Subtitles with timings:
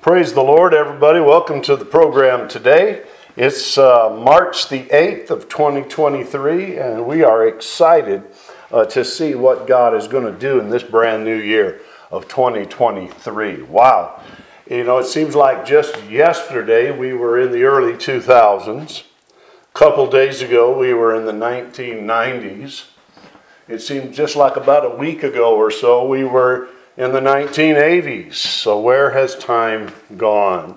[0.00, 1.18] Praise the Lord, everybody.
[1.18, 3.04] Welcome to the program today.
[3.36, 8.22] It's uh, March the 8th of 2023, and we are excited
[8.70, 11.80] uh, to see what God is going to do in this brand new year
[12.12, 13.62] of 2023.
[13.62, 14.22] Wow.
[14.70, 19.02] You know, it seems like just yesterday we were in the early 2000s.
[19.02, 22.84] A couple days ago we were in the 1990s.
[23.66, 26.68] It seems just like about a week ago or so we were
[26.98, 28.34] in the 1980s.
[28.34, 30.76] So, where has time gone?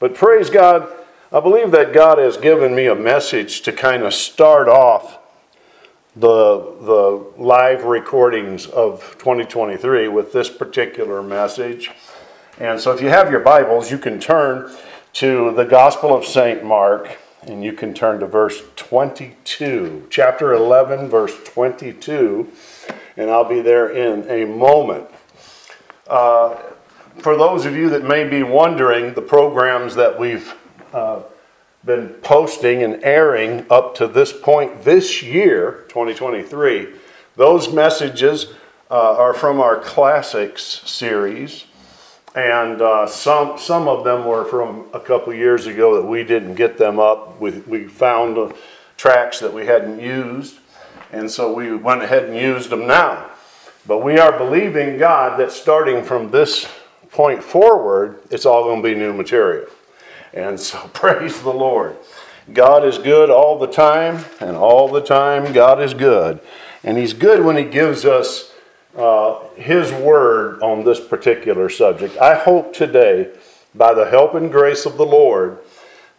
[0.00, 0.92] But praise God,
[1.30, 5.20] I believe that God has given me a message to kind of start off
[6.16, 11.92] the, the live recordings of 2023 with this particular message.
[12.58, 14.68] And so, if you have your Bibles, you can turn
[15.14, 16.64] to the Gospel of St.
[16.64, 22.50] Mark and you can turn to verse 22, chapter 11, verse 22,
[23.16, 25.11] and I'll be there in a moment.
[26.08, 26.56] Uh,
[27.18, 30.54] for those of you that may be wondering, the programs that we've
[30.92, 31.22] uh,
[31.84, 36.88] been posting and airing up to this point this year, 2023,
[37.36, 38.52] those messages
[38.90, 41.64] uh, are from our classics series.
[42.34, 46.54] And uh, some, some of them were from a couple years ago that we didn't
[46.54, 47.38] get them up.
[47.40, 48.52] We, we found uh,
[48.96, 50.58] tracks that we hadn't used,
[51.10, 53.31] and so we went ahead and used them now.
[53.86, 56.68] But we are believing God that starting from this
[57.10, 59.66] point forward, it's all going to be new material.
[60.32, 61.96] And so praise the Lord.
[62.52, 66.40] God is good all the time, and all the time God is good.
[66.82, 68.52] And He's good when He gives us
[68.96, 72.16] uh, His word on this particular subject.
[72.18, 73.30] I hope today,
[73.74, 75.58] by the help and grace of the Lord,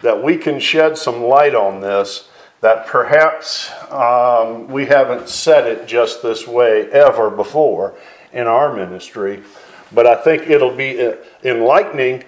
[0.01, 2.29] that we can shed some light on this
[2.63, 7.93] that perhaps um, we haven't said it just this way ever before
[8.31, 9.43] in our ministry,
[9.91, 12.23] but I think it'll be enlightening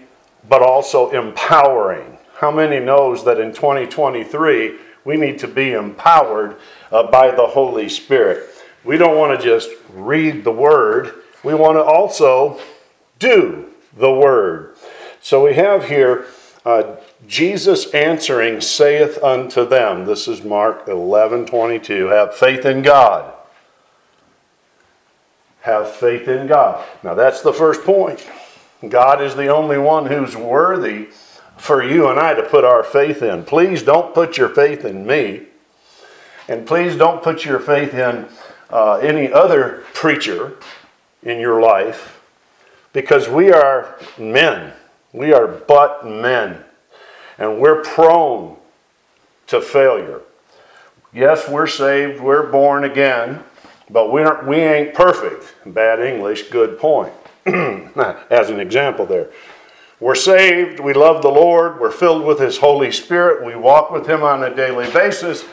[0.49, 2.17] but also empowering.
[2.33, 6.57] How many knows that in 2023 we need to be empowered
[6.91, 8.49] uh, by the Holy Spirit?
[8.83, 11.13] We don't want to just read the word,
[11.45, 12.59] we want to also
[13.19, 14.75] do the word.
[15.21, 16.27] So we have here
[16.65, 16.97] uh,
[17.27, 23.33] Jesus answering saith unto them, this is Mark 11 22, have faith in God.
[25.61, 26.85] Have faith in God.
[27.03, 28.27] Now that's the first point.
[28.87, 31.07] God is the only one who's worthy
[31.57, 33.43] for you and I to put our faith in.
[33.43, 35.43] Please don't put your faith in me.
[36.47, 38.27] And please don't put your faith in
[38.69, 40.57] uh, any other preacher
[41.23, 42.21] in your life
[42.93, 44.73] because we are men.
[45.11, 46.63] We are but men
[47.37, 48.57] and we're prone
[49.47, 50.21] to failure.
[51.13, 53.43] Yes, we're saved, we're born again,
[53.89, 55.55] but we aren't we ain't perfect.
[55.65, 57.13] Bad English, good point.
[57.45, 59.29] As an example there.
[59.99, 64.07] We're saved, we love the Lord, we're filled with His Holy Spirit, we walk with
[64.07, 65.45] Him on a daily basis.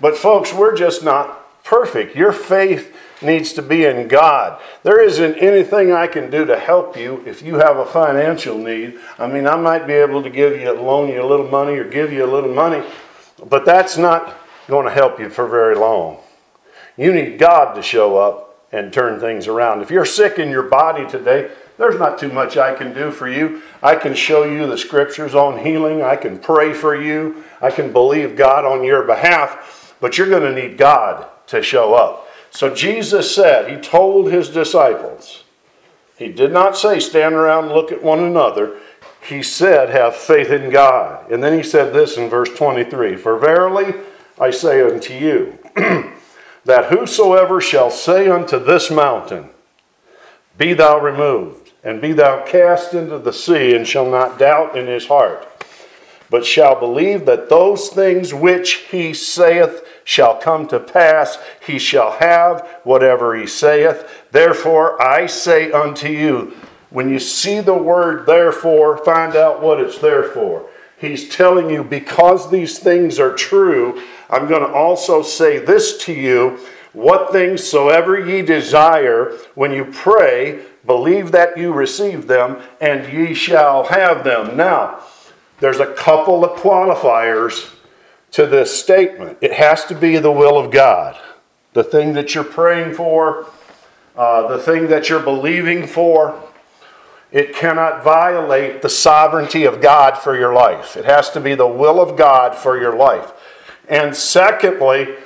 [0.00, 2.14] But folks, we're just not perfect.
[2.14, 4.60] Your faith needs to be in God.
[4.82, 8.98] There isn't anything I can do to help you if you have a financial need.
[9.18, 11.74] I mean, I might be able to give you, a loan you a little money
[11.74, 12.86] or give you a little money,
[13.48, 14.38] but that's not
[14.68, 16.18] going to help you for very long.
[16.96, 19.80] You need God to show up and turn things around.
[19.80, 23.28] If you're sick in your body today, there's not too much I can do for
[23.28, 23.62] you.
[23.82, 26.02] I can show you the scriptures on healing.
[26.02, 27.44] I can pray for you.
[27.60, 31.94] I can believe God on your behalf, but you're going to need God to show
[31.94, 32.25] up.
[32.56, 35.44] So Jesus said, He told His disciples,
[36.16, 38.78] He did not say, stand around and look at one another.
[39.28, 41.30] He said, have faith in God.
[41.30, 43.92] And then He said this in verse 23 For verily
[44.40, 45.58] I say unto you,
[46.64, 49.50] that whosoever shall say unto this mountain,
[50.56, 54.86] Be thou removed, and be thou cast into the sea, and shall not doubt in
[54.86, 55.46] his heart,
[56.30, 61.36] but shall believe that those things which he saith shall come to pass,
[61.66, 64.24] he shall have whatever he saith.
[64.30, 66.56] Therefore, I say unto you,
[66.90, 70.70] when you see the word therefore, find out what it's there for.
[70.96, 74.00] He's telling you, because these things are true,
[74.30, 76.60] I'm going to also say this to you
[76.92, 83.34] what things soever ye desire, when you pray, believe that you receive them, and ye
[83.34, 84.56] shall have them.
[84.56, 85.00] Now,
[85.58, 87.75] there's a couple of qualifiers
[88.32, 89.38] to this statement.
[89.40, 91.18] It has to be the will of God.
[91.72, 93.46] The thing that you're praying for,
[94.16, 96.42] uh, the thing that you're believing for,
[97.32, 100.96] it cannot violate the sovereignty of God for your life.
[100.96, 103.32] It has to be the will of God for your life.
[103.88, 105.16] And secondly,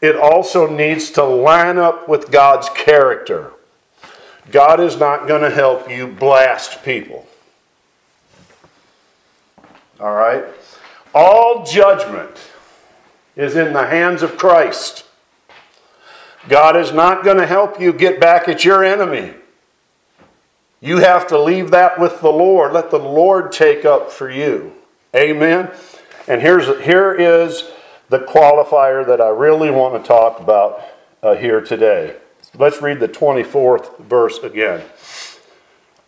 [0.00, 3.52] it also needs to line up with God's character.
[4.50, 7.26] God is not going to help you blast people.
[10.00, 10.44] All right?
[11.14, 12.49] All judgment
[13.36, 15.04] is in the hands of Christ.
[16.48, 19.34] God is not going to help you get back at your enemy.
[20.80, 22.72] You have to leave that with the Lord.
[22.72, 24.72] Let the Lord take up for you.
[25.14, 25.70] Amen.
[26.26, 27.70] And here's here is
[28.08, 30.82] the qualifier that I really want to talk about
[31.22, 32.16] uh, here today.
[32.56, 34.82] Let's read the 24th verse again.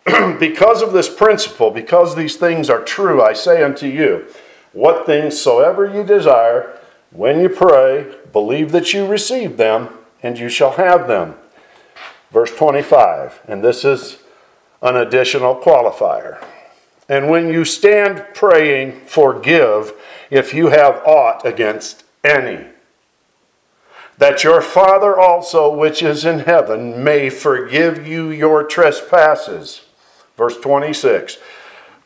[0.40, 4.26] because of this principle, because these things are true, I say unto you,
[4.72, 6.78] what things soever you desire,
[7.12, 9.90] when you pray, believe that you receive them,
[10.22, 11.34] and you shall have them.
[12.30, 14.18] Verse 25, and this is
[14.80, 16.42] an additional qualifier.
[17.08, 19.92] And when you stand praying, forgive
[20.30, 22.66] if you have aught against any.
[24.16, 29.82] That your Father also, which is in heaven, may forgive you your trespasses.
[30.36, 31.38] Verse 26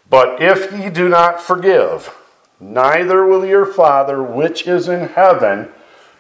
[0.09, 2.13] But if ye do not forgive,
[2.61, 5.69] neither will your Father, which is in heaven,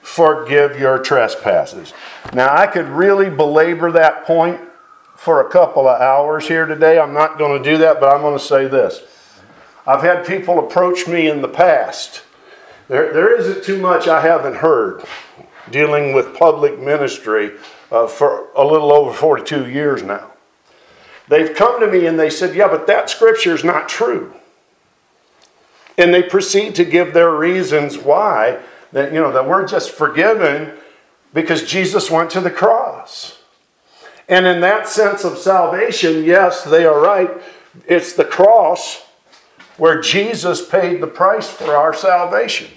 [0.00, 1.92] forgive your trespasses.
[2.32, 4.60] Now, I could really belabor that point
[5.16, 6.98] for a couple of hours here today.
[6.98, 9.02] I'm not going to do that, but I'm going to say this.
[9.86, 12.22] I've had people approach me in the past.
[12.88, 15.04] There, there isn't too much I haven't heard
[15.70, 17.52] dealing with public ministry
[17.90, 20.30] uh, for a little over 42 years now.
[21.28, 24.32] They've come to me and they said, Yeah, but that scripture is not true.
[25.98, 28.60] And they proceed to give their reasons why
[28.92, 30.72] that, you know, that we're just forgiven
[31.32, 33.38] because Jesus went to the cross.
[34.28, 37.30] And in that sense of salvation, yes, they are right.
[37.86, 39.04] It's the cross
[39.76, 42.68] where Jesus paid the price for our salvation.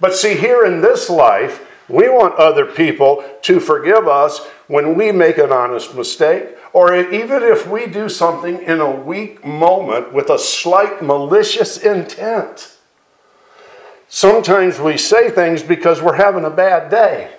[0.00, 5.10] But see, here in this life, we want other people to forgive us when we
[5.10, 10.28] make an honest mistake, or even if we do something in a weak moment with
[10.28, 12.76] a slight malicious intent.
[14.08, 17.30] Sometimes we say things because we're having a bad day.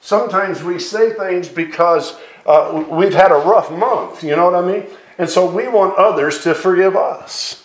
[0.00, 2.16] Sometimes we say things because
[2.46, 4.86] uh, we've had a rough month, you know what I mean?
[5.16, 7.64] And so we want others to forgive us.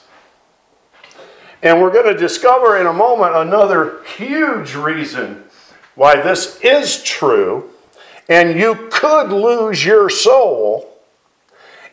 [1.62, 5.44] And we're going to discover in a moment another huge reason
[6.00, 7.70] why this is true.
[8.30, 10.98] And you could lose your soul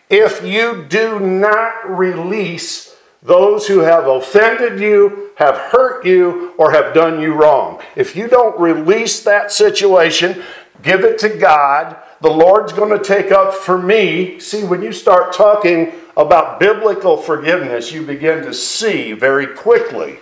[0.08, 6.94] if you do not release those who have offended you, have hurt you, or have
[6.94, 7.82] done you wrong.
[7.96, 10.40] If you don't release that situation,
[10.84, 14.38] give it to God, the Lord's going to take up for me.
[14.38, 20.20] See, when you start talking about biblical forgiveness, you begin to see very quickly.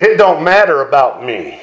[0.00, 1.60] It don't matter about me.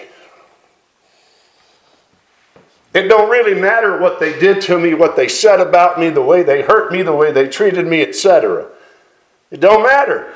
[2.94, 6.22] It don't really matter what they did to me, what they said about me, the
[6.22, 8.68] way they hurt me, the way they treated me, etc.
[9.50, 10.34] It don't matter.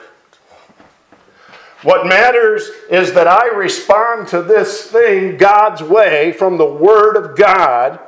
[1.84, 7.38] What matters is that I respond to this thing God's way from the Word of
[7.38, 8.00] God,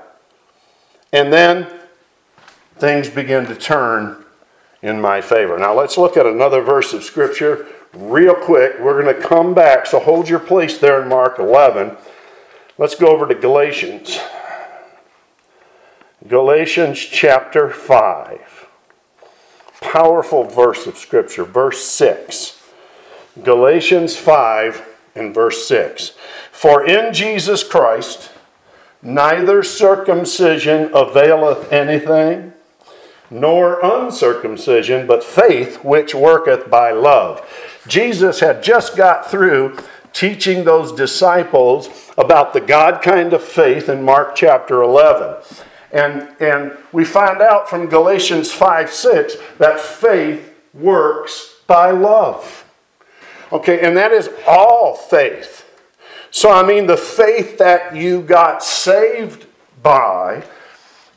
[1.12, 1.68] and then
[2.78, 4.24] things begin to turn
[4.82, 5.58] in my favor.
[5.60, 8.80] Now let's look at another verse of Scripture real quick.
[8.80, 11.98] We're going to come back, so hold your place there in Mark 11.
[12.78, 14.20] Let's go over to Galatians.
[16.28, 18.58] Galatians chapter 5
[19.82, 22.62] powerful verse of Scripture, verse 6.
[23.44, 26.14] Galatians 5 and verse 6.
[26.52, 28.32] For in Jesus Christ
[29.02, 32.54] neither circumcision availeth anything,
[33.30, 37.42] nor uncircumcision, but faith which worketh by love.
[37.88, 39.78] Jesus had just got through
[40.14, 45.44] teaching those disciples about the God kind of faith in Mark chapter 11.
[45.92, 52.66] And, and we find out from Galatians 5 6 that faith works by love.
[53.52, 55.66] Okay, and that is all faith.
[56.32, 59.46] So, I mean, the faith that you got saved
[59.82, 60.44] by,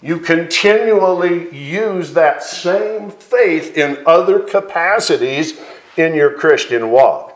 [0.00, 5.60] you continually use that same faith in other capacities
[5.96, 7.30] in your Christian walk.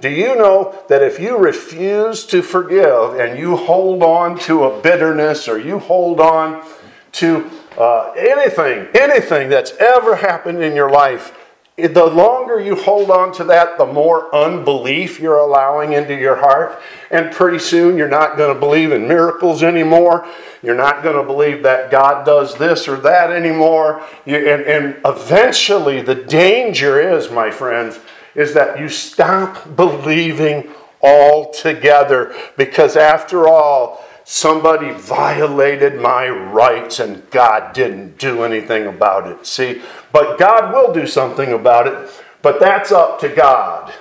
[0.00, 4.80] Do you know that if you refuse to forgive and you hold on to a
[4.82, 6.66] bitterness or you hold on
[7.12, 11.35] to uh, anything, anything that's ever happened in your life,
[11.76, 16.80] the longer you hold on to that, the more unbelief you're allowing into your heart.
[17.10, 20.26] And pretty soon you're not going to believe in miracles anymore.
[20.62, 24.02] You're not going to believe that God does this or that anymore.
[24.24, 28.00] You, and, and eventually, the danger is, my friends,
[28.34, 30.70] is that you stop believing
[31.02, 32.34] altogether.
[32.56, 39.46] Because after all, somebody violated my rights and God didn't do anything about it.
[39.46, 39.80] See,
[40.12, 42.10] but God will do something about it,
[42.42, 43.94] but that's up to God.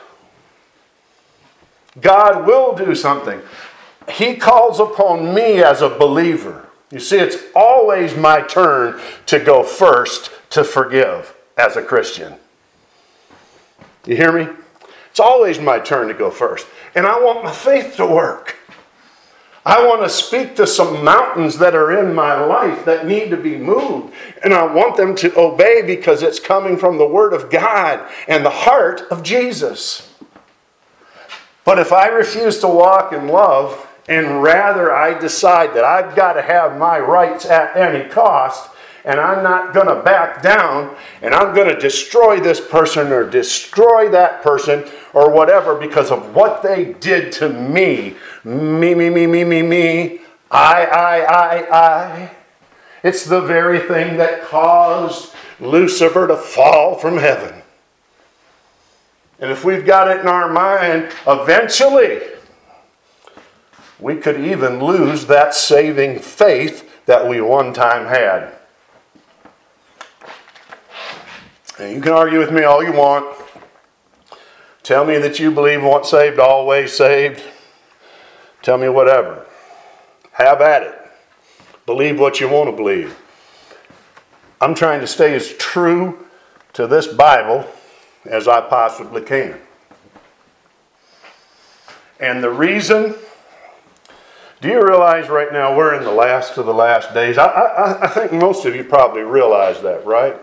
[2.02, 3.40] God will do something.
[4.10, 6.70] He calls upon me as a believer.
[6.90, 12.34] You see, it's always my turn to go first to forgive as a Christian.
[14.08, 14.52] You hear me?
[15.12, 16.66] It's always my turn to go first.
[16.96, 18.56] And I want my faith to work.
[19.66, 23.38] I want to speak to some mountains that are in my life that need to
[23.38, 24.14] be moved.
[24.44, 28.46] And I want them to obey because it's coming from the Word of God and
[28.46, 30.14] the heart of Jesus.
[31.64, 36.34] But if I refuse to walk in love and rather I decide that I've got
[36.34, 38.70] to have my rights at any cost,
[39.04, 43.30] and I'm not going to back down and I'm going to destroy this person or
[43.30, 48.16] destroy that person or whatever because of what they did to me.
[48.46, 50.20] Me, me, me, me, me, me.
[50.52, 52.32] I, I, I, I.
[53.04, 57.64] It's the very thing that caused Lucifer to fall from heaven.
[59.40, 62.22] And if we've got it in our mind, eventually
[64.00, 68.54] we could even lose that saving faith that we one time had.
[71.80, 73.26] And you can argue with me all you want.
[74.84, 77.42] Tell me that you believe once saved, always saved.
[78.66, 79.46] Tell me whatever.
[80.32, 81.00] Have at it.
[81.86, 83.16] Believe what you want to believe.
[84.60, 86.26] I'm trying to stay as true
[86.74, 87.68] to this Bible
[88.26, 89.60] as I possibly can.
[92.20, 93.14] And the reason,
[94.62, 97.38] do you realize right now we're in the last of the last days?
[97.38, 100.38] I, I, I think most of you probably realize that, right?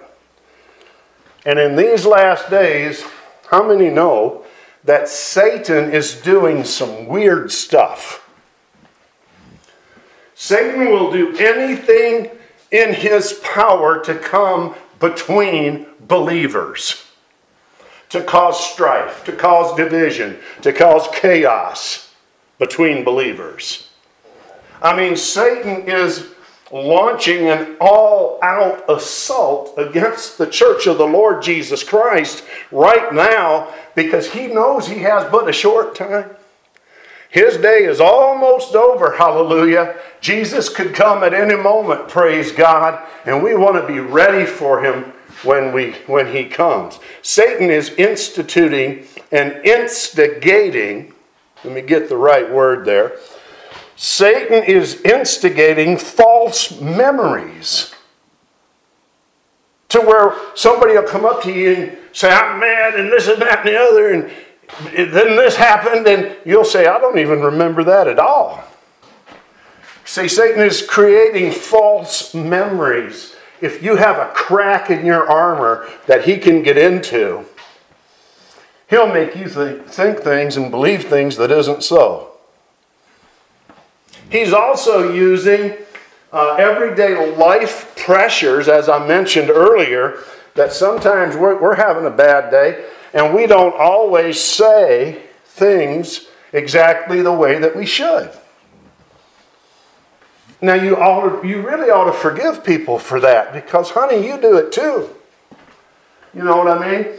[1.44, 3.04] And in these last days,
[3.50, 4.44] how many know
[4.84, 8.28] that Satan is doing some weird stuff?
[10.34, 12.30] Satan will do anything
[12.72, 17.04] in his power to come between believers,
[18.08, 22.12] to cause strife, to cause division, to cause chaos
[22.58, 23.88] between believers.
[24.80, 26.31] I mean, Satan is
[26.72, 33.72] launching an all out assault against the church of the Lord Jesus Christ right now
[33.94, 36.30] because he knows he has but a short time.
[37.28, 39.96] His day is almost over, hallelujah.
[40.20, 44.82] Jesus could come at any moment, praise God, and we want to be ready for
[44.82, 45.12] him
[45.42, 46.98] when, we, when he comes.
[47.22, 51.14] Satan is instituting and instigating,
[51.64, 53.12] let me get the right word there
[54.02, 57.94] Satan is instigating false memories
[59.90, 63.40] to where somebody will come up to you and say, I'm mad, and this and
[63.40, 64.28] that and the other, and
[65.14, 68.64] then this happened, and you'll say, I don't even remember that at all.
[70.04, 73.36] See, Satan is creating false memories.
[73.60, 77.44] If you have a crack in your armor that he can get into,
[78.90, 82.31] he'll make you think, think things and believe things that isn't so.
[84.32, 85.76] He's also using
[86.32, 90.20] uh, everyday life pressures, as I mentioned earlier,
[90.54, 97.20] that sometimes we're, we're having a bad day and we don't always say things exactly
[97.20, 98.30] the way that we should.
[100.62, 104.56] Now you ought you really ought to forgive people for that because honey, you do
[104.56, 105.10] it too.
[106.32, 107.12] You know what I mean?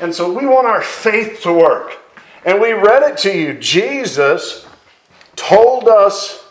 [0.00, 1.98] And so we want our faith to work.
[2.44, 3.54] And we read it to you.
[3.54, 4.66] Jesus
[5.36, 6.45] told us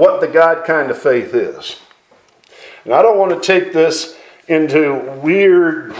[0.00, 1.78] what the God kind of faith is.
[2.86, 4.16] And I don't want to take this
[4.48, 5.94] into weird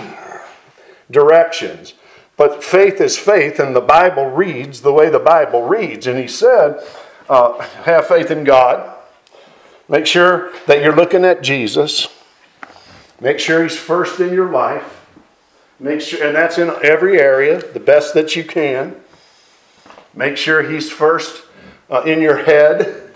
[1.10, 1.92] directions,
[2.38, 6.06] but faith is faith, and the Bible reads the way the Bible reads.
[6.06, 6.82] And he said,
[7.28, 8.90] uh, Have faith in God.
[9.86, 12.08] Make sure that you're looking at Jesus.
[13.20, 15.06] Make sure he's first in your life.
[15.78, 18.96] Make sure, and that's in every area, the best that you can.
[20.14, 21.42] Make sure he's first
[21.90, 23.09] uh, in your head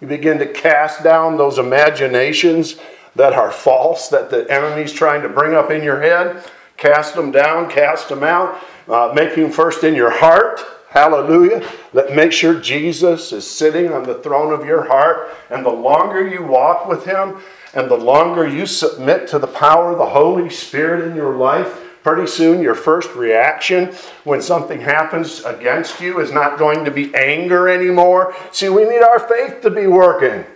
[0.00, 2.76] you begin to cast down those imaginations
[3.16, 6.44] that are false, that the enemy's trying to bring up in your head.
[6.76, 8.62] Cast them down, cast them out.
[8.86, 10.60] Uh, make him first in your heart.
[10.90, 11.68] Hallelujah.
[11.92, 15.30] Let make sure Jesus is sitting on the throne of your heart.
[15.50, 17.40] And the longer you walk with him,
[17.74, 21.87] and the longer you submit to the power of the Holy Spirit in your life,
[22.08, 27.14] pretty soon your first reaction when something happens against you is not going to be
[27.14, 28.34] anger anymore.
[28.50, 30.46] See, we need our faith to be working,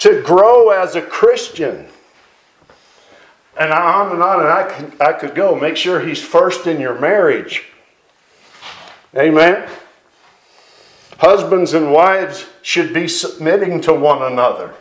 [0.00, 1.86] to grow as a Christian.
[3.56, 5.54] And on and on, and I could, I could go.
[5.54, 7.64] Make sure he's first in your marriage.
[9.16, 9.68] Amen.
[11.18, 14.74] Husbands and wives should be submitting to one another.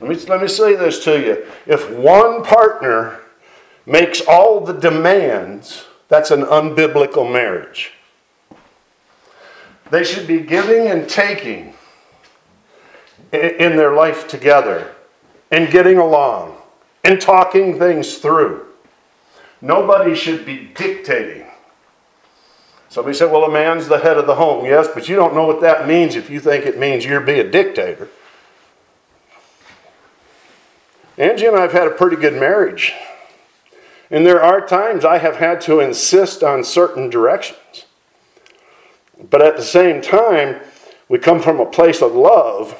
[0.00, 1.46] Let me, let me say this to you.
[1.66, 3.19] If one partner
[3.90, 7.92] makes all the demands, that's an unbiblical marriage.
[9.90, 11.74] They should be giving and taking
[13.32, 14.94] in their life together
[15.50, 16.56] and getting along
[17.02, 18.66] and talking things through.
[19.60, 21.46] Nobody should be dictating.
[22.88, 24.64] Somebody said, well, a man's the head of the home.
[24.64, 27.40] Yes, but you don't know what that means if you think it means you're be
[27.40, 28.08] a dictator.
[31.18, 32.94] Angie and I have had a pretty good marriage.
[34.10, 37.84] And there are times I have had to insist on certain directions.
[39.28, 40.60] But at the same time,
[41.08, 42.76] we come from a place of love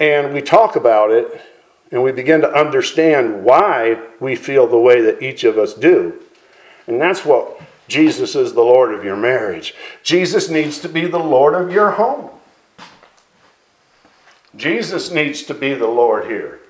[0.00, 1.40] and we talk about it
[1.90, 6.20] and we begin to understand why we feel the way that each of us do.
[6.86, 9.74] And that's what Jesus is the Lord of your marriage.
[10.02, 12.30] Jesus needs to be the Lord of your home.
[14.56, 16.60] Jesus needs to be the Lord here.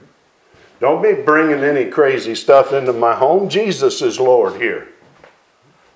[0.81, 3.49] Don't be bringing any crazy stuff into my home.
[3.49, 4.89] Jesus is Lord here.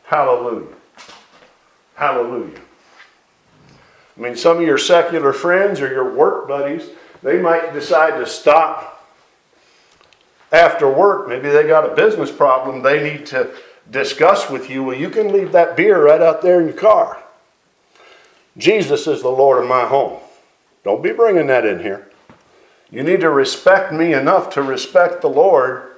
[0.04, 0.74] Hallelujah.
[1.94, 2.60] Hallelujah.
[4.16, 6.90] I mean, some of your secular friends or your work buddies,
[7.22, 9.08] they might decide to stop
[10.50, 11.28] after work.
[11.28, 13.54] Maybe they got a business problem they need to
[13.90, 14.82] discuss with you.
[14.82, 17.22] Well, you can leave that beer right out there in your car.
[18.58, 20.20] Jesus is the Lord of my home.
[20.84, 22.08] Don't be bringing that in here.
[22.92, 25.92] You need to respect me enough to respect the Lord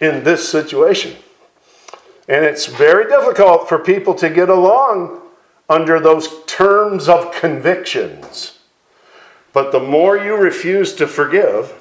[0.00, 1.16] in this situation.
[2.28, 5.22] And it's very difficult for people to get along
[5.68, 8.58] under those terms of convictions.
[9.52, 11.72] But the more you refuse to forgive,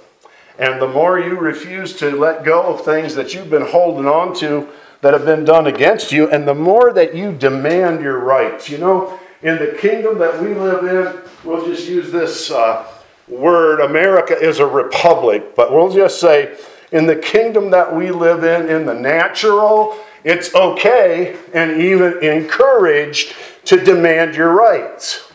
[0.60, 4.36] and the more you refuse to let go of things that you've been holding on
[4.36, 4.70] to
[5.02, 8.70] that have been done against you, and the more that you demand your rights.
[8.70, 12.52] You know, in the kingdom that we live in, we'll just use this.
[12.52, 12.86] Uh,
[13.30, 16.58] word, America is a republic, but we'll just say
[16.92, 23.36] in the kingdom that we live in, in the natural, it's okay and even encouraged
[23.66, 25.32] to demand your rights.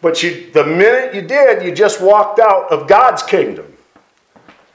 [0.00, 3.76] But you, the minute you did, you just walked out of God's kingdom.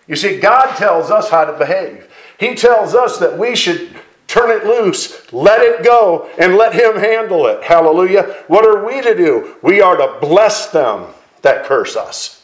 [0.07, 2.09] You see, God tells us how to behave.
[2.37, 3.95] He tells us that we should
[4.27, 7.63] turn it loose, let it go, and let Him handle it.
[7.63, 8.43] Hallelujah.
[8.47, 9.55] What are we to do?
[9.61, 12.43] We are to bless them that curse us.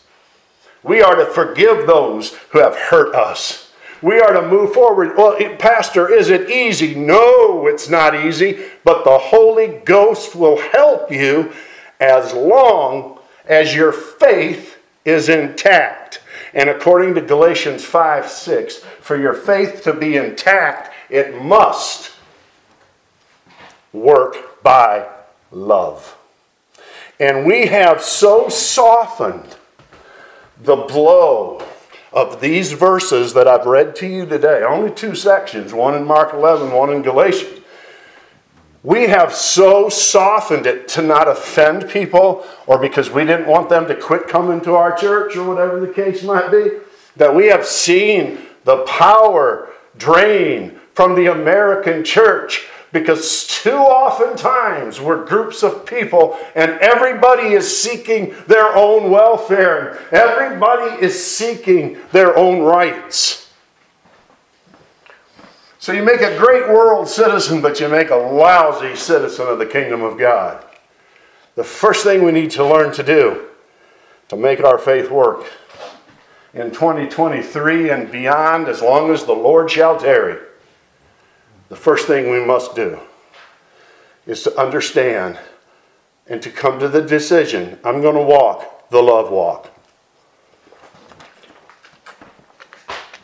[0.83, 3.71] We are to forgive those who have hurt us.
[4.01, 5.17] We are to move forward.
[5.17, 6.93] Well, Pastor, is it easy?
[6.95, 11.51] No, it's not easy, but the Holy Ghost will help you
[11.99, 16.21] as long as your faith is intact.
[16.53, 22.11] And according to Galatians 5 6, for your faith to be intact, it must
[23.93, 25.07] work by
[25.51, 26.16] love.
[27.19, 29.55] And we have so softened
[30.61, 31.63] the blow
[32.13, 36.33] of these verses that I've read to you today, only two sections, one in Mark
[36.33, 37.61] 11, one in Galatians.
[38.83, 43.87] We have so softened it to not offend people or because we didn't want them
[43.87, 46.69] to quit coming to our church or whatever the case might be,
[47.15, 55.01] that we have seen the power drain from the American church because too often times
[55.01, 59.97] we're groups of people and everybody is seeking their own welfare.
[60.11, 63.51] And everybody is seeking their own rights.
[65.79, 69.65] So you make a great world citizen, but you make a lousy citizen of the
[69.65, 70.63] kingdom of God.
[71.55, 73.47] The first thing we need to learn to do
[74.29, 75.45] to make our faith work
[76.53, 80.46] in 2023 and beyond, as long as the Lord shall tarry
[81.69, 82.99] the first thing we must do
[84.25, 85.37] is to understand
[86.27, 89.71] and to come to the decision I'm going to walk the love walk.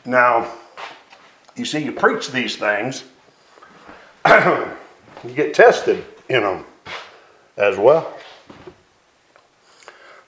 [0.06, 0.52] Now,
[1.56, 3.06] you see, you preach these things,
[4.26, 6.66] you get tested in them
[7.58, 8.14] as well.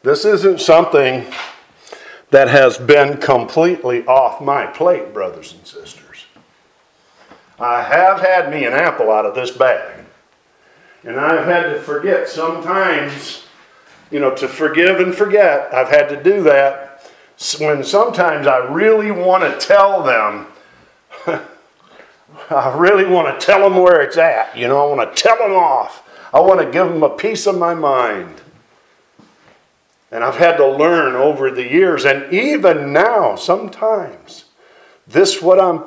[0.04, 1.25] This isn't something
[2.30, 6.05] that has been completely off my plate, brothers and sisters.
[7.60, 10.04] I have had me an apple out of this bag.
[11.04, 13.46] And I've had to forget sometimes,
[14.12, 15.74] you know, to forgive and forget.
[15.74, 16.96] I've had to do that
[17.60, 20.48] when sometimes I really want to tell them,
[22.50, 24.58] I really want to tell them where it's at.
[24.58, 26.02] You know, I want to tell them off.
[26.34, 28.41] I want to give them a piece of my mind.
[30.12, 34.46] And I've had to learn over the years, and even now, sometimes,
[35.08, 35.84] this what I'm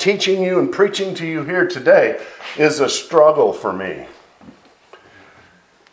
[0.00, 2.20] teaching you and preaching to you here today
[2.56, 4.06] is a struggle for me.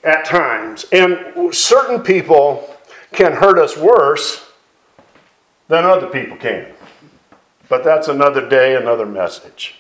[0.04, 0.86] at times.
[0.92, 2.74] And certain people
[3.12, 4.50] can hurt us worse
[5.68, 6.72] than other people can.
[7.68, 9.76] But that's another day, another message.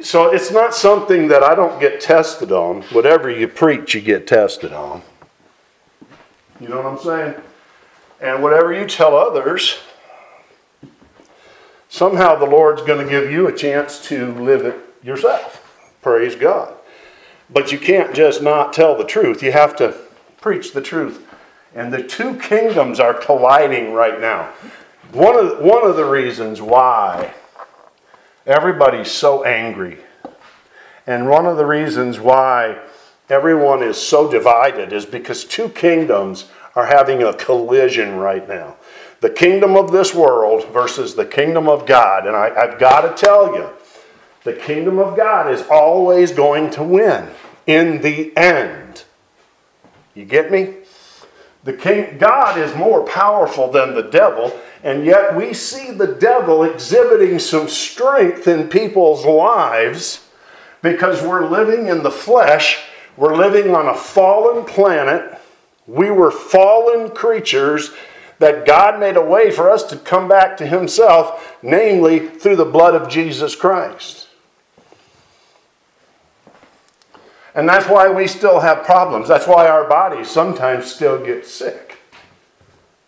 [0.00, 2.82] So it's not something that I don't get tested on.
[2.84, 5.02] Whatever you preach, you get tested on.
[6.60, 7.34] You know what I'm saying?
[8.22, 9.78] And whatever you tell others,
[11.88, 15.62] somehow the Lord's going to give you a chance to live it yourself.
[16.02, 16.74] Praise God.
[17.48, 19.42] But you can't just not tell the truth.
[19.42, 19.96] You have to
[20.40, 21.26] preach the truth.
[21.74, 24.52] And the two kingdoms are colliding right now.
[25.12, 27.34] One of, one of the reasons why
[28.46, 29.98] everybody's so angry,
[31.06, 32.78] and one of the reasons why
[33.28, 38.76] everyone is so divided is because two kingdoms are having a collision right now.
[39.20, 42.26] The kingdom of this world versus the kingdom of God.
[42.26, 43.70] And I, have got to tell you,
[44.44, 47.28] the kingdom of God is always going to win
[47.66, 49.04] in the end.
[50.14, 50.74] You get me?
[51.64, 56.62] The king, God is more powerful than the devil, and yet we see the devil
[56.62, 60.28] exhibiting some strength in people's lives
[60.80, 62.84] because we're living in the flesh,
[63.16, 65.40] we're living on a fallen planet,
[65.88, 67.90] we were fallen creatures
[68.38, 72.64] that God made a way for us to come back to Himself, namely through the
[72.64, 74.28] blood of Jesus Christ.
[77.54, 79.28] And that's why we still have problems.
[79.28, 81.98] That's why our bodies sometimes still get sick.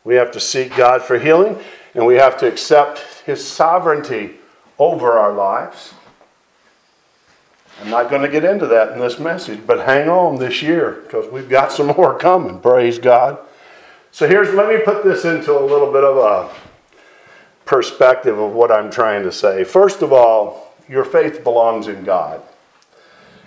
[0.04, 1.58] We have to seek God for healing,
[1.94, 4.36] and we have to accept His sovereignty
[4.78, 5.92] over our lives.
[7.80, 11.02] I'm not going to get into that in this message, but hang on this year
[11.04, 12.58] because we've got some more coming.
[12.58, 13.38] Praise God.
[14.12, 16.54] So here's let me put this into a little bit of a
[17.64, 19.62] perspective of what I'm trying to say.
[19.64, 22.42] First of all, your faith belongs in God.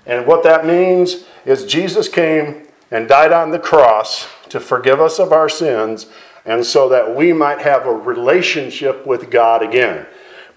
[0.05, 5.19] And what that means is Jesus came and died on the cross to forgive us
[5.19, 6.07] of our sins
[6.45, 10.05] and so that we might have a relationship with God again.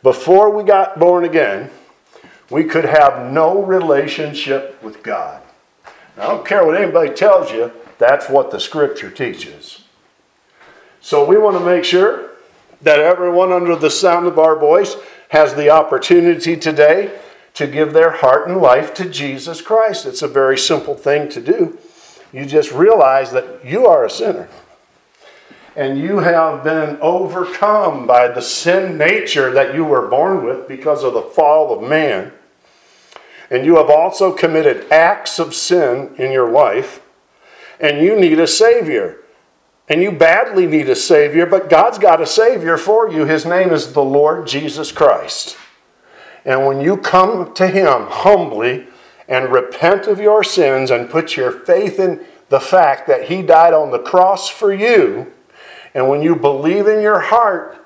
[0.02, 1.70] Before we got born again,
[2.50, 5.42] we could have no relationship with God.
[6.16, 9.83] I don't care what anybody tells you, that's what the scripture teaches.
[11.04, 12.30] So we want to make sure
[12.80, 14.96] that everyone under the sound of our voice
[15.28, 17.20] has the opportunity today
[17.52, 20.06] to give their heart and life to Jesus Christ.
[20.06, 21.78] It's a very simple thing to do.
[22.32, 24.48] You just realize that you are a sinner.
[25.76, 31.04] And you have been overcome by the sin nature that you were born with because
[31.04, 32.32] of the fall of man.
[33.50, 37.02] And you have also committed acts of sin in your life.
[37.78, 39.18] And you need a Savior.
[39.88, 43.26] And you badly need a Savior, but God's got a Savior for you.
[43.26, 45.58] His name is the Lord Jesus Christ.
[46.44, 48.86] And when you come to Him humbly
[49.28, 53.74] and repent of your sins and put your faith in the fact that He died
[53.74, 55.32] on the cross for you,
[55.94, 57.78] and when you believe in your heart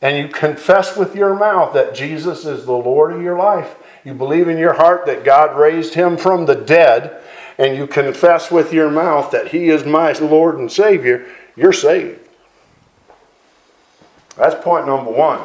[0.00, 4.14] and you confess with your mouth that Jesus is the Lord of your life, you
[4.14, 7.20] believe in your heart that God raised Him from the dead,
[7.58, 12.20] and you confess with your mouth that He is my Lord and Savior, you're saved.
[14.36, 15.40] That's point number one.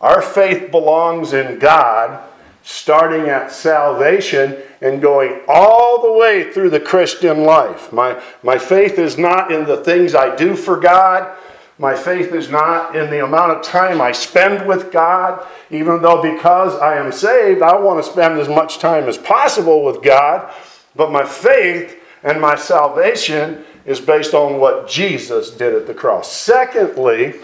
[0.00, 2.22] Our faith belongs in God,
[2.62, 7.92] starting at salvation and going all the way through the Christian life.
[7.92, 11.34] My, my faith is not in the things I do for God.
[11.78, 16.22] My faith is not in the amount of time I spend with God, even though
[16.22, 20.52] because I am saved, I want to spend as much time as possible with God.
[20.96, 26.32] But my faith and my salvation is based on what Jesus did at the cross.
[26.32, 27.34] Secondly,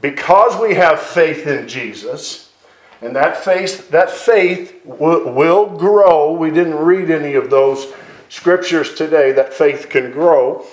[0.00, 2.52] because we have faith in Jesus,
[3.00, 6.32] and that faith, that faith will grow.
[6.32, 7.92] We didn't read any of those
[8.28, 10.66] scriptures today that faith can grow.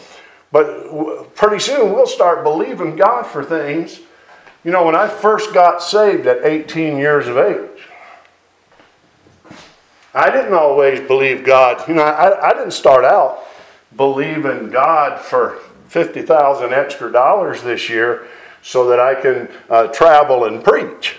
[0.51, 3.99] But pretty soon we'll start believing God for things.
[4.63, 7.70] You know, when I first got saved at 18 years of age,
[10.13, 11.87] I didn't always believe God.
[11.87, 13.43] You know, I, I didn't start out
[13.95, 18.27] believing God for 50,000 extra dollars this year
[18.61, 21.15] so that I can uh, travel and preach.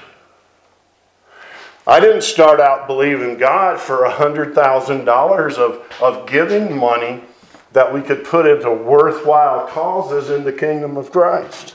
[1.87, 7.25] I didn't start out believing God for $100,000 of, of giving money
[7.73, 11.75] that we could put into worthwhile causes in the kingdom of Christ.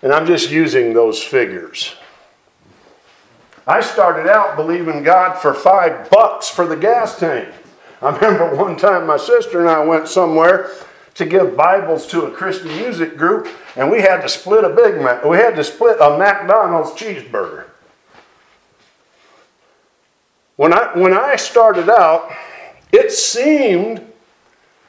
[0.00, 1.96] And I'm just using those figures.
[3.66, 7.48] I started out believing God for five bucks for the gas tank.
[8.02, 10.70] I remember one time my sister and I went somewhere
[11.14, 15.00] to give Bibles to a Christian music group, and we had to split a Big
[15.00, 15.24] Mac.
[15.24, 17.66] We had to split a McDonald's cheeseburger.
[20.56, 22.32] When I, when I started out,
[22.92, 24.04] it seemed,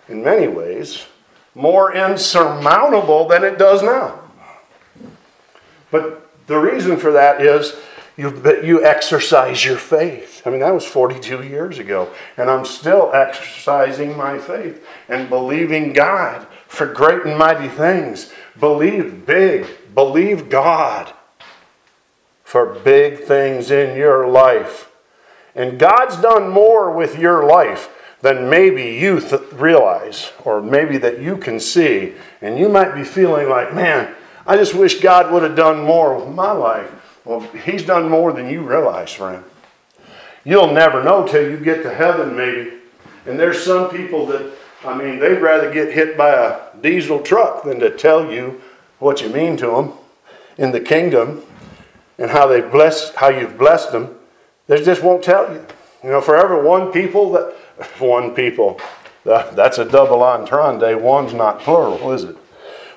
[0.10, 1.06] in many ways,
[1.54, 4.20] more insurmountable than it does now.
[5.92, 7.76] But the reason for that is
[8.18, 10.42] you, you exercise your faith.
[10.46, 15.92] I mean, that was 42 years ago, and I'm still exercising my faith and believing
[15.94, 18.32] God for great and mighty things.
[18.60, 21.14] Believe big, believe God
[22.44, 24.90] for big things in your life.
[25.56, 27.90] And God's done more with your life
[28.22, 32.14] than maybe you th- realize, or maybe that you can see.
[32.42, 34.16] And you might be feeling like, man,
[34.48, 36.92] I just wish God would have done more with my life.
[37.26, 39.44] Well, He's done more than you realize, friend.
[40.44, 42.74] You'll never know till you get to heaven, maybe.
[43.26, 44.54] And there's some people that,
[44.86, 48.62] I mean, they'd rather get hit by a diesel truck than to tell you
[49.00, 49.94] what you mean to them
[50.58, 51.42] in the kingdom
[52.20, 54.16] and how they blessed, how you've blessed them.
[54.68, 55.66] They just won't tell you.
[56.04, 57.54] You know, for every one people that,
[58.00, 58.80] one people,
[59.24, 60.98] that's a double entendre.
[60.98, 62.38] One's not plural, is it?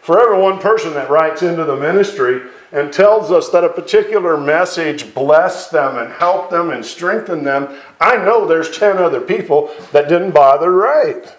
[0.03, 4.37] For every one person that writes into the ministry and tells us that a particular
[4.37, 9.75] message blessed them and helped them and strengthened them, I know there's 10 other people
[9.93, 11.37] that didn't bother write.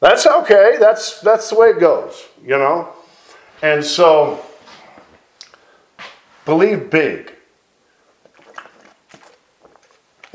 [0.00, 0.76] That's okay.
[0.80, 2.88] That's, that's the way it goes, you know?
[3.62, 4.42] And so,
[6.46, 7.34] believe big.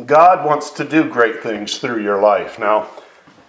[0.06, 2.60] God wants to do great things through your life.
[2.60, 2.90] Now,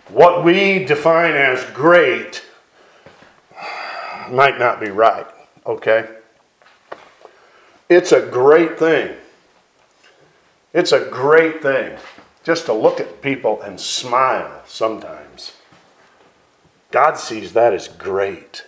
[0.08, 2.44] what we define as great
[4.30, 5.26] might not be right,
[5.66, 6.08] okay?
[7.88, 9.16] It's a great thing.
[10.72, 11.98] It's a great thing
[12.44, 15.56] just to look at people and smile sometimes.
[16.90, 18.64] God sees that as great.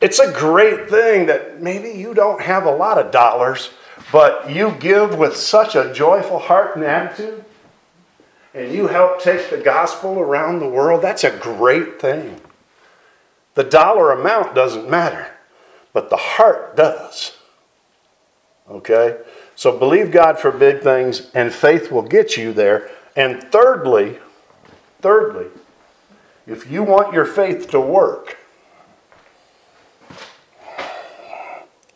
[0.00, 3.70] It's a great thing that maybe you don't have a lot of dollars,
[4.12, 7.44] but you give with such a joyful heart and attitude,
[8.54, 11.02] and you help take the gospel around the world.
[11.02, 12.40] That's a great thing.
[13.58, 15.34] The dollar amount doesn't matter,
[15.92, 17.36] but the heart does.
[18.70, 19.18] Okay?
[19.56, 22.88] So believe God for big things, and faith will get you there.
[23.16, 24.20] And thirdly,
[25.00, 25.46] thirdly,
[26.46, 28.38] if you want your faith to work,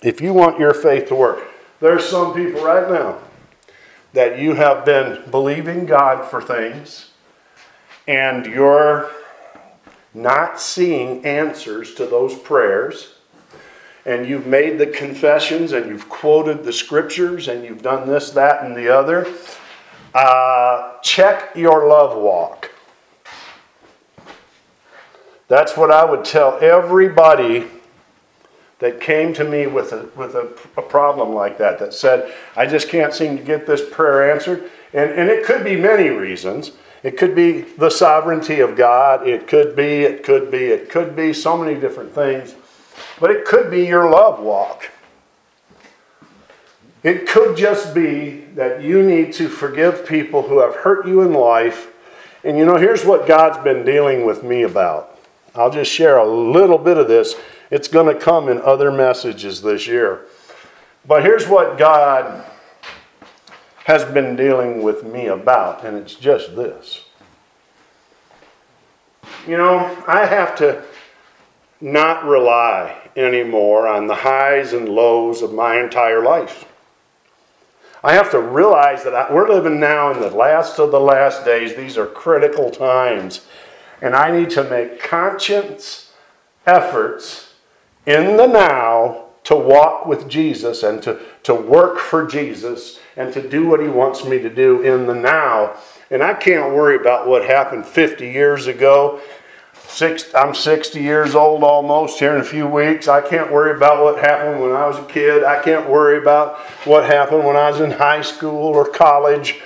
[0.02, 1.46] if you want your faith to work,
[1.78, 3.20] there's some people right now
[4.14, 7.10] that you have been believing God for things,
[8.08, 9.12] and you're
[10.14, 13.14] not seeing answers to those prayers,
[14.04, 18.64] and you've made the confessions and you've quoted the scriptures and you've done this, that,
[18.64, 19.32] and the other,
[20.14, 22.70] uh, check your love walk.
[25.48, 27.66] That's what I would tell everybody
[28.78, 32.66] that came to me with a, with a, a, problem like that, that said, I
[32.66, 34.70] just can't seem to get this prayer answered.
[34.92, 36.72] And, and it could be many reasons.
[37.02, 39.26] It could be the sovereignty of God.
[39.26, 42.54] It could be, it could be, it could be so many different things.
[43.18, 44.90] But it could be your love walk.
[47.02, 51.32] It could just be that you need to forgive people who have hurt you in
[51.32, 51.88] life.
[52.44, 55.18] And you know, here's what God's been dealing with me about.
[55.54, 57.34] I'll just share a little bit of this.
[57.70, 60.26] It's going to come in other messages this year.
[61.06, 62.44] But here's what God
[63.84, 67.04] has been dealing with me about, and it's just this.
[69.46, 70.84] You know, I have to
[71.80, 76.64] not rely anymore on the highs and lows of my entire life.
[78.04, 81.44] I have to realize that I, we're living now in the last of the last
[81.44, 81.74] days.
[81.74, 83.46] These are critical times.
[84.00, 86.12] And I need to make conscious
[86.66, 87.54] efforts
[88.06, 93.46] in the now to walk with Jesus and to, to work for Jesus and to
[93.48, 95.76] do what He wants me to do in the now.
[96.10, 99.20] And I can't worry about what happened 50 years ago.
[99.88, 103.08] Six, I'm 60 years old almost here in a few weeks.
[103.08, 105.44] I can't worry about what happened when I was a kid.
[105.44, 109.60] I can't worry about what happened when I was in high school or college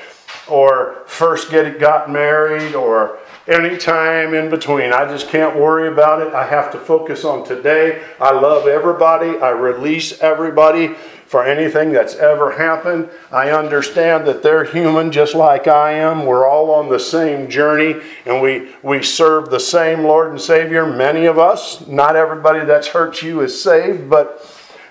[0.48, 4.92] or first get, got married or any time in between.
[4.92, 6.35] I just can't worry about it.
[6.35, 8.02] I have to focus on today.
[8.20, 9.38] I love everybody.
[9.38, 10.96] I release everybody
[11.27, 13.09] for anything that's ever happened.
[13.33, 16.25] I understand that they're human just like I am.
[16.25, 20.87] We're all on the same journey and we, we serve the same Lord and Savior.
[20.87, 24.45] Many of us, not everybody that's hurt you is saved, but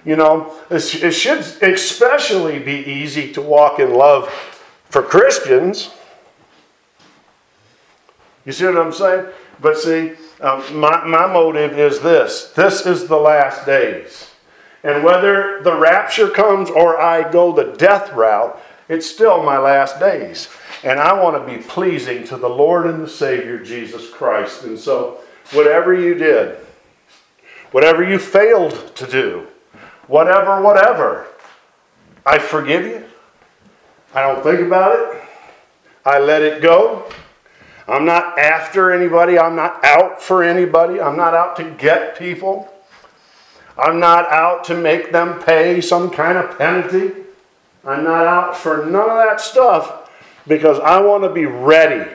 [0.03, 4.29] you know, it should especially be easy to walk in love
[4.89, 5.89] for Christians
[8.45, 9.25] you see what I'm saying?
[9.59, 14.24] But see, um, my, my motive is this this is the last days.
[14.85, 19.99] And whether the rapture comes or I go the death route, It's still my last
[19.99, 20.47] days.
[20.83, 24.63] And I want to be pleasing to the Lord and the Savior, Jesus Christ.
[24.63, 25.21] And so,
[25.53, 26.59] whatever you did,
[27.71, 29.47] whatever you failed to do,
[30.05, 31.25] whatever, whatever,
[32.27, 33.03] I forgive you.
[34.13, 35.21] I don't think about it.
[36.05, 37.11] I let it go.
[37.87, 39.39] I'm not after anybody.
[39.39, 41.01] I'm not out for anybody.
[41.01, 42.71] I'm not out to get people.
[43.77, 47.11] I'm not out to make them pay some kind of penalty.
[47.83, 50.09] I'm not out for none of that stuff
[50.47, 52.09] because I want to be ready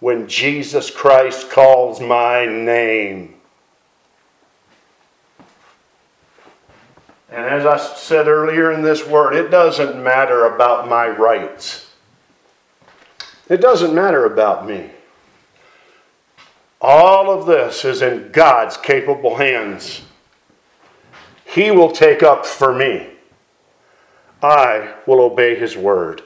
[0.00, 3.34] when Jesus Christ calls my name.
[7.30, 11.90] And as I said earlier in this word, it doesn't matter about my rights.
[13.48, 14.90] It doesn't matter about me.
[16.80, 20.02] All of this is in God's capable hands.
[21.52, 23.08] He will take up for me.
[24.42, 26.22] I will obey His word.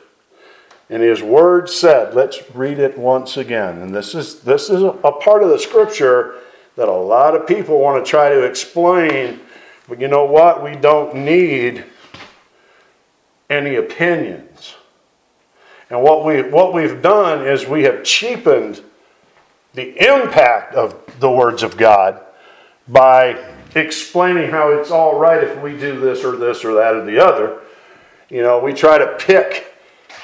[0.89, 3.83] And His word said, let's read it once again.
[3.83, 6.37] And this is, this is a part of the scripture
[6.77, 9.41] that a lot of people want to try to explain.
[9.89, 10.63] But you know what?
[10.63, 11.85] We don't need
[13.51, 14.77] any opinions.
[15.91, 18.81] And what, we, what we've done is we have cheapened
[19.75, 22.21] the impact of the words of God
[22.89, 27.05] by explaining how it's all right if we do this or this or that or
[27.05, 27.61] the other.
[28.29, 29.73] You know, we try to pick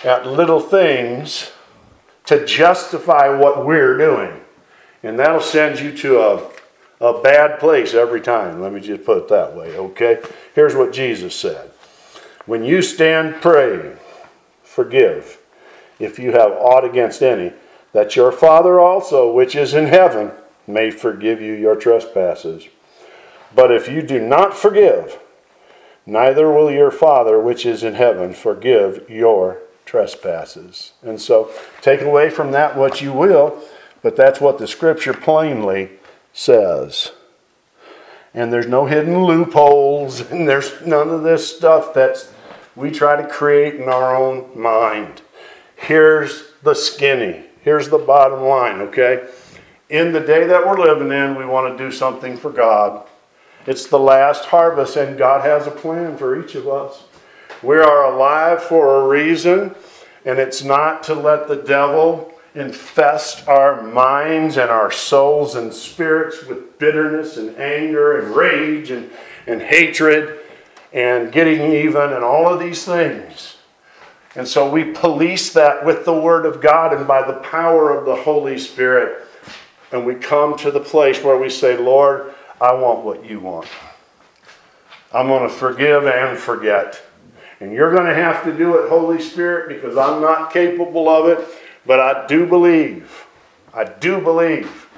[0.04, 1.52] at little things
[2.26, 4.40] to justify what we're doing.
[5.02, 6.50] And that'll send you to a,
[7.00, 8.60] a bad place every time.
[8.60, 10.22] Let me just put it that way, okay?
[10.54, 11.70] Here's what Jesus said
[12.46, 13.96] When you stand praying,
[14.62, 15.38] forgive
[15.98, 17.52] if you have aught against any,
[17.92, 20.32] that your Father also, which is in heaven,
[20.66, 22.66] may forgive you your trespasses.
[23.54, 25.18] But if you do not forgive,
[26.06, 30.92] neither will your Father, which is in heaven, forgive your trespasses.
[31.02, 33.62] And so, take away from that what you will,
[34.02, 35.90] but that's what the Scripture plainly
[36.32, 37.12] says.
[38.34, 42.26] And there's no hidden loopholes, and there's none of this stuff that
[42.74, 45.20] we try to create in our own mind.
[45.76, 47.44] Here's the skinny.
[47.60, 49.28] Here's the bottom line, okay?
[49.90, 53.06] In the day that we're living in, we want to do something for God.
[53.66, 57.04] It's the last harvest, and God has a plan for each of us.
[57.62, 59.74] We are alive for a reason,
[60.24, 66.44] and it's not to let the devil infest our minds and our souls and spirits
[66.44, 69.10] with bitterness and anger and rage and,
[69.46, 70.40] and hatred
[70.92, 73.56] and getting even and all of these things.
[74.34, 78.06] And so we police that with the Word of God and by the power of
[78.06, 79.26] the Holy Spirit.
[79.90, 83.66] And we come to the place where we say, Lord, I want what you want.
[85.12, 87.02] I'm going to forgive and forget.
[87.60, 91.26] And you're going to have to do it, Holy Spirit, because I'm not capable of
[91.28, 91.46] it.
[91.84, 93.26] But I do believe,
[93.74, 94.88] I do believe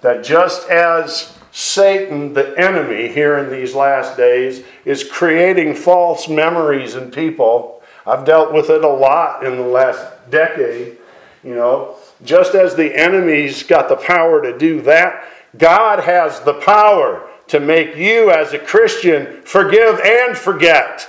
[0.00, 6.96] that just as Satan, the enemy, here in these last days, is creating false memories
[6.96, 10.96] in people I've dealt with it a lot in the last decade.
[11.44, 16.54] You know, just as the enemy's got the power to do that, God has the
[16.54, 21.08] power to make you as a Christian forgive and forget.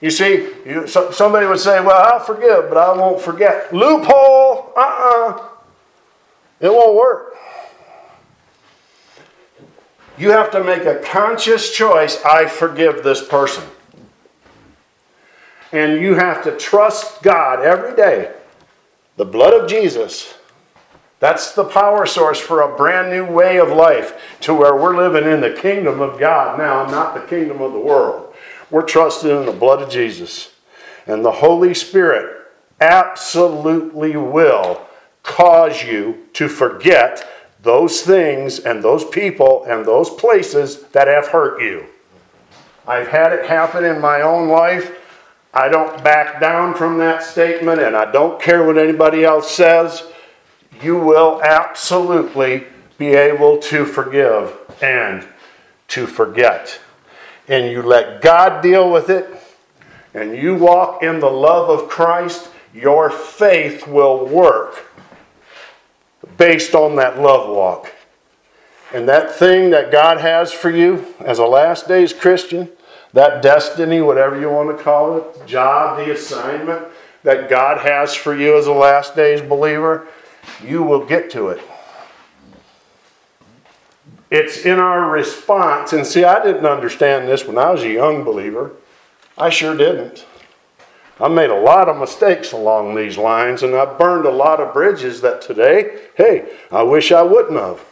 [0.00, 3.74] You see, you, so, somebody would say, Well, I'll forgive, but I won't forget.
[3.74, 4.72] Loophole!
[4.76, 5.32] Uh uh-uh.
[5.32, 5.48] uh.
[6.60, 7.36] It won't work.
[10.16, 13.64] You have to make a conscious choice I forgive this person.
[15.70, 18.32] And you have to trust God every day.
[19.16, 20.37] The blood of Jesus.
[21.20, 25.30] That's the power source for a brand new way of life to where we're living
[25.30, 28.34] in the kingdom of God now, not the kingdom of the world.
[28.70, 30.52] We're trusting in the blood of Jesus.
[31.06, 32.46] And the Holy Spirit
[32.80, 34.86] absolutely will
[35.22, 37.26] cause you to forget
[37.62, 41.86] those things and those people and those places that have hurt you.
[42.86, 44.96] I've had it happen in my own life.
[45.52, 50.04] I don't back down from that statement, and I don't care what anybody else says.
[50.82, 52.64] You will absolutely
[52.98, 55.26] be able to forgive and
[55.88, 56.80] to forget.
[57.46, 59.26] And you let God deal with it,
[60.12, 64.84] and you walk in the love of Christ, your faith will work
[66.36, 67.92] based on that love walk.
[68.92, 72.70] And that thing that God has for you as a last days Christian,
[73.12, 76.86] that destiny, whatever you want to call it, job, the assignment
[77.22, 80.06] that God has for you as a last days believer,
[80.64, 81.60] you will get to it.
[84.30, 85.92] It's in our response.
[85.92, 88.72] And see, I didn't understand this when I was a young believer.
[89.36, 90.26] I sure didn't.
[91.20, 94.72] I made a lot of mistakes along these lines, and I burned a lot of
[94.72, 97.84] bridges that today, hey, I wish I wouldn't have.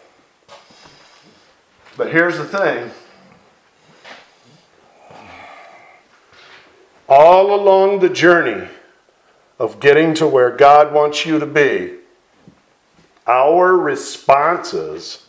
[1.96, 2.90] But here's the thing
[7.08, 8.68] all along the journey
[9.58, 11.95] of getting to where God wants you to be,
[13.26, 15.26] our responses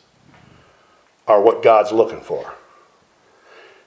[1.28, 2.54] are what God's looking for.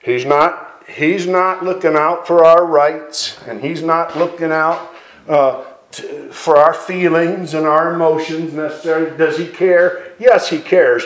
[0.02, 4.92] He's not He's not looking out for our rights, and He's not looking out
[5.28, 9.16] uh, to, for our feelings and our emotions necessarily.
[9.16, 10.14] Does He care?
[10.18, 11.04] Yes, He cares.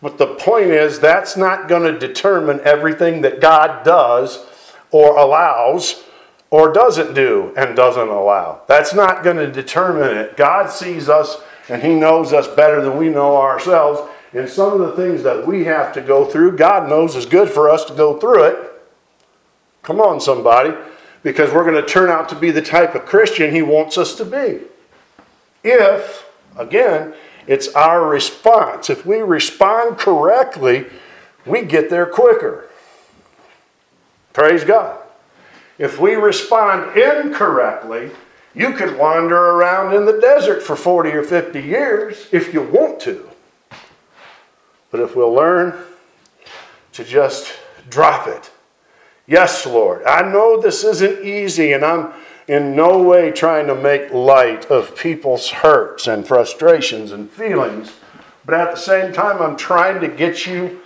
[0.00, 4.46] But the point is, that's not going to determine everything that God does
[4.90, 6.04] or allows
[6.50, 8.62] or doesn't do and doesn't allow.
[8.68, 10.36] That's not going to determine it.
[10.36, 14.00] God sees us and He knows us better than we know ourselves.
[14.32, 17.48] And some of the things that we have to go through, God knows is good
[17.48, 18.72] for us to go through it.
[19.82, 20.74] Come on, somebody.
[21.22, 24.14] Because we're going to turn out to be the type of Christian He wants us
[24.16, 24.60] to be.
[25.64, 27.14] If, again,
[27.46, 28.90] it's our response.
[28.90, 30.86] If we respond correctly,
[31.46, 32.68] we get there quicker.
[34.32, 35.00] Praise God.
[35.78, 38.10] If we respond incorrectly,
[38.58, 42.98] you could wander around in the desert for 40 or 50 years if you want
[43.00, 43.30] to.
[44.90, 45.78] But if we'll learn
[46.92, 47.52] to just
[47.88, 48.50] drop it.
[49.28, 52.12] Yes, Lord, I know this isn't easy, and I'm
[52.48, 57.92] in no way trying to make light of people's hurts and frustrations and feelings.
[58.44, 60.80] But at the same time, I'm trying to get you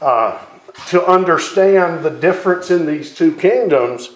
[0.00, 0.38] uh,
[0.86, 4.10] to understand the difference in these two kingdoms.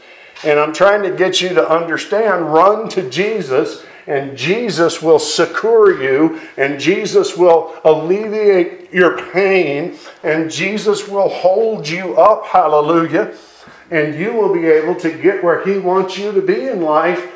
[0.45, 6.03] And I'm trying to get you to understand run to Jesus, and Jesus will succor
[6.03, 12.47] you, and Jesus will alleviate your pain, and Jesus will hold you up.
[12.47, 13.35] Hallelujah.
[13.91, 17.31] And you will be able to get where He wants you to be in life.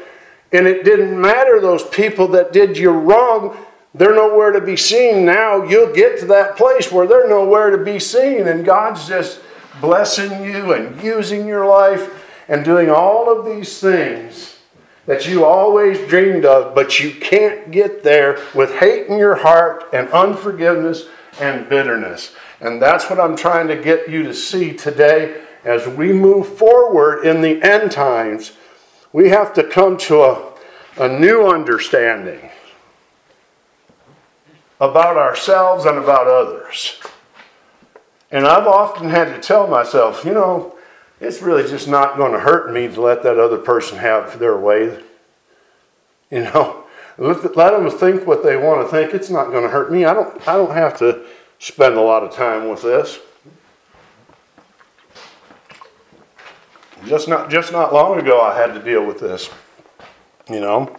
[0.53, 3.57] And it didn't matter those people that did you wrong
[3.95, 5.63] they're nowhere to be seen now.
[5.65, 9.41] You'll get to that place where they're nowhere to be seen, and God's just
[9.81, 12.18] blessing you and using your life
[12.49, 14.59] and doing all of these things
[15.07, 19.85] that you always dreamed of, but you can't get there with hate in your heart
[19.93, 21.07] and unforgiveness
[21.41, 22.35] and bitterness.
[22.61, 27.25] And that's what I'm trying to get you to see today as we move forward
[27.25, 28.53] in the end times.
[29.13, 30.53] We have to come to a,
[30.99, 32.51] a new understanding
[34.81, 37.01] about ourselves and about others.
[38.31, 40.78] And I've often had to tell myself, you know,
[41.21, 44.57] it's really just not going to hurt me to let that other person have their
[44.57, 45.03] way.
[46.31, 46.85] You know,
[47.19, 49.15] let, let them think what they want to think.
[49.15, 50.05] It's not going to hurt me.
[50.05, 51.25] I don't, I don't have to
[51.59, 53.19] spend a lot of time with this.
[57.07, 59.51] Just not, just not long ago, I had to deal with this.
[60.51, 60.97] You know,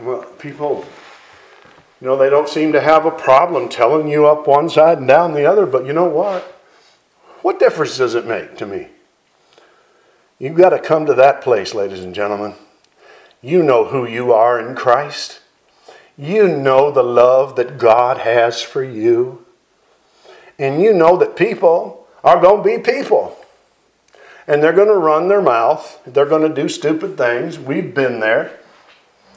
[0.00, 0.86] well, people
[2.00, 5.08] you know, they don't seem to have a problem telling you up one side and
[5.08, 6.57] down the other, but you know what?
[7.42, 8.88] What difference does it make to me?
[10.38, 12.54] You've got to come to that place, ladies and gentlemen.
[13.42, 15.40] You know who you are in Christ.
[16.16, 19.44] You know the love that God has for you.
[20.58, 23.36] And you know that people are going to be people.
[24.46, 26.00] And they're going to run their mouth.
[26.06, 27.58] They're going to do stupid things.
[27.58, 28.58] We've been there.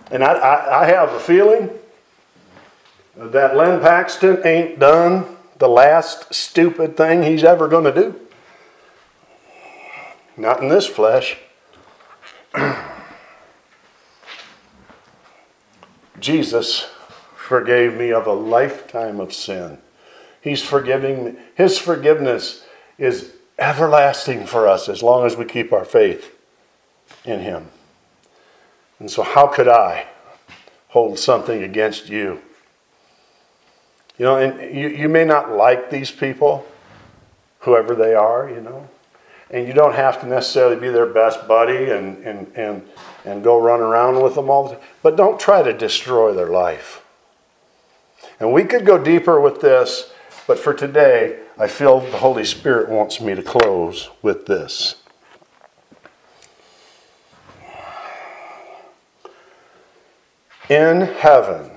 [0.09, 1.69] And I, I, I have a feeling
[3.15, 5.30] that Len Paxton ain't done
[5.61, 8.19] the last stupid thing he's ever going to do.
[10.35, 11.37] Not in this flesh.
[16.19, 16.87] Jesus
[17.35, 19.77] forgave me of a lifetime of sin.
[20.41, 21.35] He's forgiving me.
[21.53, 22.65] His forgiveness
[22.97, 26.35] is everlasting for us as long as we keep our faith
[27.23, 27.67] in Him.
[28.97, 30.07] And so, how could I
[30.87, 32.41] hold something against you?
[34.17, 36.65] You know, and you, you may not like these people,
[37.59, 38.87] whoever they are, you know.
[39.49, 42.87] And you don't have to necessarily be their best buddy and, and, and,
[43.25, 44.83] and go run around with them all the time.
[45.03, 47.03] But don't try to destroy their life.
[48.39, 50.11] And we could go deeper with this,
[50.47, 54.95] but for today, I feel the Holy Spirit wants me to close with this.
[60.69, 61.69] In heaven,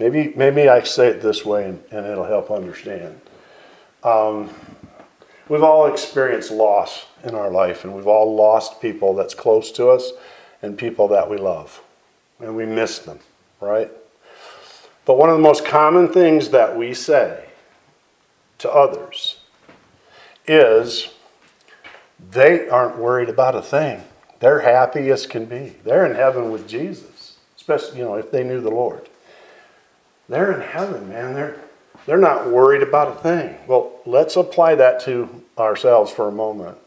[0.00, 3.20] Maybe, maybe I say it this way and, and it'll help understand.
[4.02, 4.48] Um,
[5.46, 9.90] we've all experienced loss in our life, and we've all lost people that's close to
[9.90, 10.12] us
[10.62, 11.82] and people that we love,
[12.38, 13.18] and we miss them,
[13.60, 13.90] right?
[15.04, 17.44] But one of the most common things that we say
[18.56, 19.40] to others
[20.46, 21.10] is
[22.30, 24.02] they aren't worried about a thing.
[24.38, 25.74] They're happy as can be.
[25.84, 29.09] They're in heaven with Jesus, especially, you know, if they knew the Lord.
[30.30, 31.34] They're in heaven, man.
[31.34, 31.56] They're,
[32.06, 33.56] they're not worried about a thing.
[33.66, 36.78] Well, let's apply that to ourselves for a moment.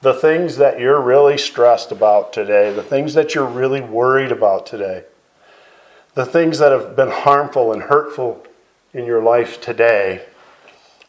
[0.00, 4.64] The things that you're really stressed about today, the things that you're really worried about
[4.64, 5.04] today,
[6.14, 8.46] the things that have been harmful and hurtful
[8.92, 10.24] in your life today,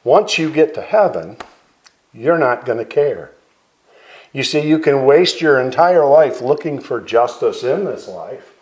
[0.03, 1.37] once you get to heaven,
[2.11, 3.29] you're not going to care.
[4.33, 8.54] You see, you can waste your entire life looking for justice in this life,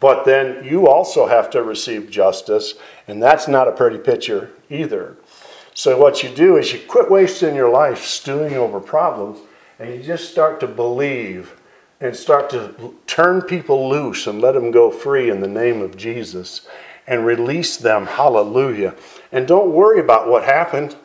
[0.00, 2.74] but then you also have to receive justice,
[3.06, 5.16] and that's not a pretty picture either.
[5.74, 9.38] So, what you do is you quit wasting your life stewing over problems,
[9.78, 11.54] and you just start to believe
[12.00, 15.96] and start to turn people loose and let them go free in the name of
[15.96, 16.66] Jesus
[17.06, 18.06] and release them.
[18.06, 18.94] Hallelujah.
[19.32, 20.96] And don't worry about what happened.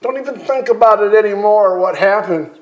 [0.00, 2.58] Don't even think about it anymore, what happened.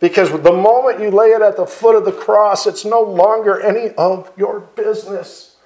[0.00, 3.60] Because the moment you lay it at the foot of the cross, it's no longer
[3.60, 5.56] any of your business.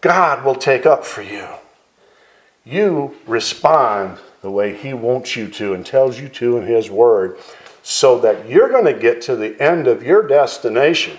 [0.00, 1.46] God will take up for you.
[2.64, 7.36] You respond the way He wants you to and tells you to in His Word,
[7.82, 11.18] so that you're going to get to the end of your destination.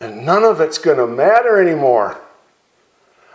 [0.00, 2.20] And none of it's going to matter anymore.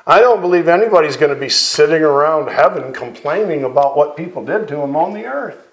[0.05, 4.67] I don't believe anybody's going to be sitting around heaven complaining about what people did
[4.67, 5.69] to him on the earth.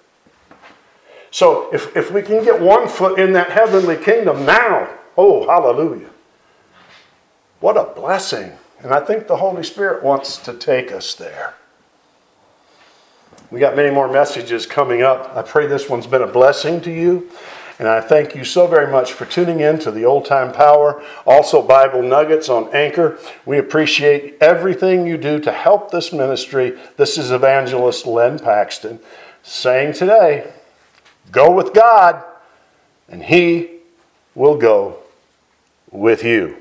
[1.31, 6.09] So if, if we can get one foot in that heavenly kingdom now, oh, hallelujah.
[7.61, 8.51] What a blessing.
[8.83, 11.55] And I think the Holy Spirit wants to take us there.
[13.49, 15.35] We got many more messages coming up.
[15.35, 17.29] I pray this one's been a blessing to you.
[17.79, 21.03] And I thank you so very much for tuning in to the Old Time Power,
[21.25, 23.17] also Bible Nuggets on Anchor.
[23.45, 26.77] We appreciate everything you do to help this ministry.
[26.97, 28.99] This is Evangelist Len Paxton
[29.41, 30.53] saying today,
[31.31, 32.23] Go with God,
[33.07, 33.69] and He
[34.35, 34.97] will go
[35.89, 36.57] with you.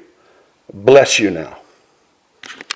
[0.72, 1.59] Bless you now.